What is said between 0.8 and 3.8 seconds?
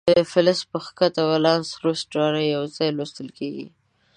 ښکته ولانس روستاړي یو ځای لوستل کیږي.